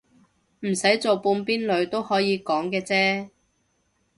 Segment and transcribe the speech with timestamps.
[0.61, 3.29] 唔使做半邊女都可以講嘅啫